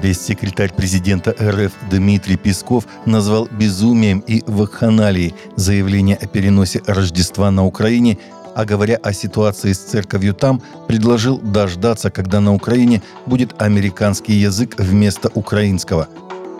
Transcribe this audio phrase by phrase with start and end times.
[0.00, 8.18] Пресс-секретарь президента РФ Дмитрий Песков назвал безумием и вакханалией заявление о переносе Рождества на Украине,
[8.54, 14.76] а говоря о ситуации с церковью там, предложил дождаться, когда на Украине будет американский язык
[14.78, 16.08] вместо украинского.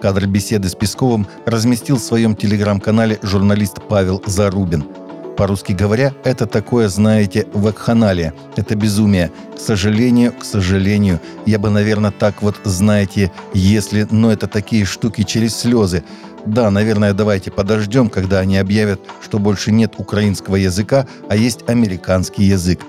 [0.00, 4.84] Кадр беседы с Песковым разместил в своем телеграм-канале журналист Павел Зарубин–
[5.36, 8.34] по-русски говоря, это такое, знаете, вакханалия.
[8.56, 9.30] Это безумие.
[9.56, 11.20] К сожалению, к сожалению.
[11.46, 14.06] Я бы, наверное, так вот, знаете, если...
[14.10, 16.04] Но это такие штуки через слезы.
[16.46, 22.44] Да, наверное, давайте подождем, когда они объявят, что больше нет украинского языка, а есть американский
[22.44, 22.80] язык.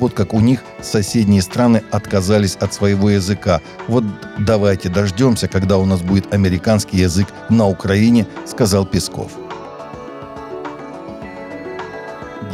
[0.00, 3.60] Вот как у них соседние страны отказались от своего языка.
[3.86, 4.04] Вот
[4.38, 9.43] давайте дождемся, когда у нас будет американский язык на Украине, сказал Песков.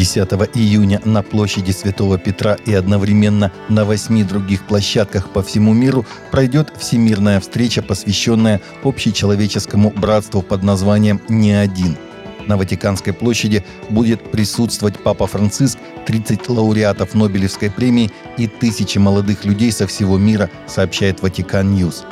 [0.01, 0.17] 10
[0.55, 6.73] июня на площади Святого Петра и одновременно на восьми других площадках по всему миру пройдет
[6.79, 11.99] всемирная встреча, посвященная общечеловеческому братству под названием «Не один».
[12.47, 19.71] На Ватиканской площади будет присутствовать Папа Франциск, 30 лауреатов Нобелевской премии и тысячи молодых людей
[19.71, 22.07] со всего мира, сообщает Vatican News.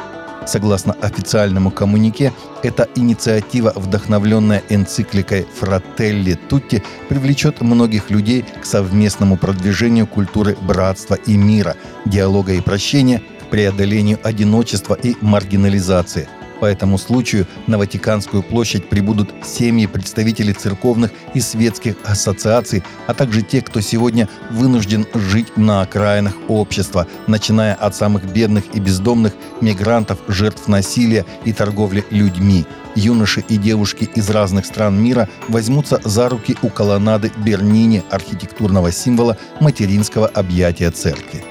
[0.47, 10.07] Согласно официальному коммунике, эта инициатива, вдохновленная энцикликой «Fratelli Tutti», привлечет многих людей к совместному продвижению
[10.07, 16.29] культуры братства и мира, диалога и прощения, преодолению одиночества и маргинализации–
[16.61, 23.43] по этому случаю на Ватиканскую площадь прибудут семьи представителей церковных и светских ассоциаций, а также
[23.43, 30.19] те, кто сегодня вынужден жить на окраинах общества, начиная от самых бедных и бездомных мигрантов,
[30.29, 32.67] жертв насилия и торговли людьми.
[32.95, 39.37] Юноши и девушки из разных стран мира возьмутся за руки у колоннады Бернини, архитектурного символа
[39.61, 41.45] материнского объятия церкви.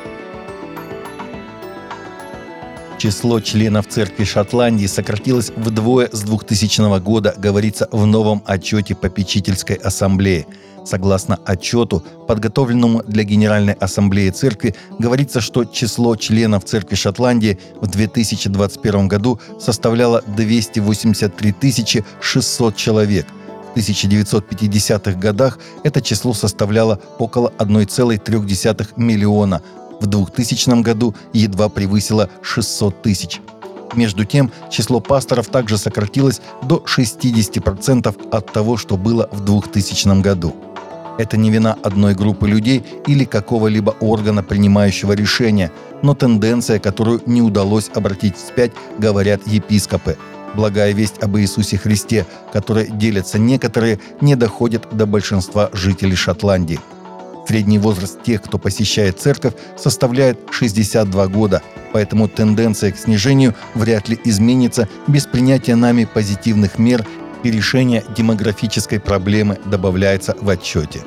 [2.98, 10.48] Число членов церкви Шотландии сократилось вдвое с 2000 года, говорится в новом отчете попечительской ассамблеи.
[10.84, 19.08] Согласно отчету, подготовленному для Генеральной Ассамблеи Церкви, говорится, что число членов Церкви Шотландии в 2021
[19.08, 23.28] году составляло 283 600 человек.
[23.76, 29.62] В 1950-х годах это число составляло около 1,3 миллиона,
[30.00, 33.42] в 2000 году едва превысило 600 тысяч.
[33.96, 40.56] Между тем, число пасторов также сократилось до 60% от того, что было в 2000 году.
[41.18, 45.72] Это не вина одной группы людей или какого-либо органа, принимающего решения,
[46.04, 50.18] но тенденция, которую не удалось обратить вспять, говорят епископы.
[50.54, 56.80] Благая весть об Иисусе Христе, которой делятся некоторые, не доходит до большинства жителей Шотландии–
[57.48, 61.62] Средний возраст тех, кто посещает церковь, составляет 62 года,
[61.94, 67.06] поэтому тенденция к снижению вряд ли изменится без принятия нами позитивных мер
[67.44, 71.04] и решения демографической проблемы добавляется в отчете.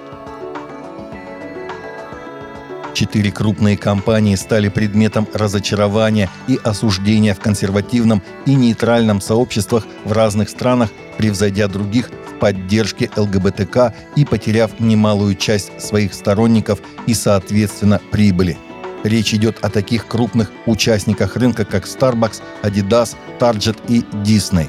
[2.95, 10.49] Четыре крупные компании стали предметом разочарования и осуждения в консервативном и нейтральном сообществах в разных
[10.49, 18.59] странах, превзойдя других поддержке ЛГБТК и потеряв немалую часть своих сторонников и, соответственно, прибыли.
[19.05, 24.69] Речь идет о таких крупных участниках рынка, как Starbucks, Adidas, Target и Disney.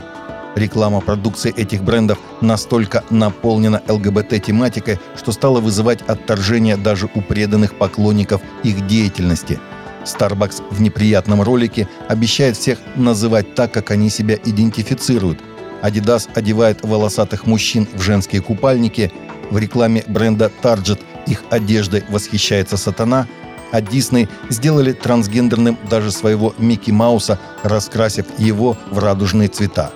[0.56, 8.42] Реклама продукции этих брендов настолько наполнена ЛГБТ-тематикой, что стала вызывать отторжение даже у преданных поклонников
[8.64, 9.60] их деятельности.
[10.04, 15.40] Starbucks в неприятном ролике обещает всех называть так, как они себя идентифицируют–
[15.82, 19.12] Adidas одевает волосатых мужчин в женские купальники.
[19.50, 23.28] В рекламе бренда Target их одеждой восхищается сатана.
[23.72, 29.92] А Disney сделали трансгендерным даже своего Микки Мауса, раскрасив его в радужные цвета.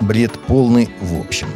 [0.00, 1.48] Бред полный в общем.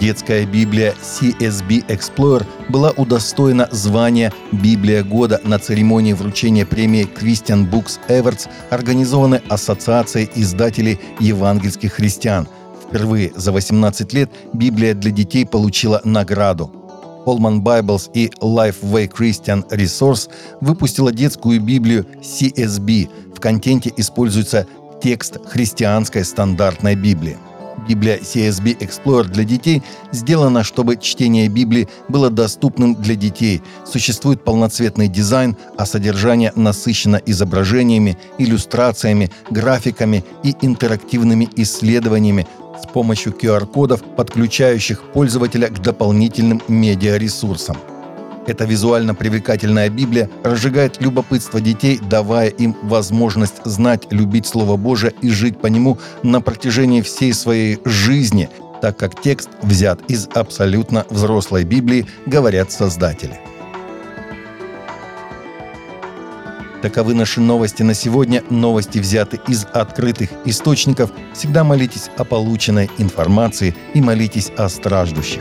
[0.00, 7.98] Детская Библия CSB Explorer была удостоена звания «Библия года» на церемонии вручения премии Christian Books
[8.08, 12.46] Awards, организованной Ассоциацией издателей евангельских христиан.
[12.86, 16.70] Впервые за 18 лет Библия для детей получила награду.
[17.24, 20.28] Holman Bibles и Lifeway Christian Resource
[20.60, 23.08] выпустила детскую Библию CSB.
[23.34, 24.66] В контенте используется
[25.02, 27.38] текст христианской стандартной Библии.
[27.88, 33.62] Библия CSB Explorer для детей сделана, чтобы чтение Библии было доступным для детей.
[33.84, 42.46] Существует полноцветный дизайн, а содержание насыщено изображениями, иллюстрациями, графиками и интерактивными исследованиями
[42.82, 47.76] с помощью QR-кодов, подключающих пользователя к дополнительным медиаресурсам.
[48.46, 55.30] Эта визуально привлекательная Библия разжигает любопытство детей, давая им возможность знать, любить Слово Божие и
[55.30, 58.48] жить по нему на протяжении всей своей жизни,
[58.80, 63.40] так как текст взят из абсолютно взрослой Библии, говорят создатели.
[66.82, 68.44] Таковы наши новости на сегодня.
[68.48, 71.10] Новости взяты из открытых источников.
[71.34, 75.40] Всегда молитесь о полученной информации и молитесь о страждущих.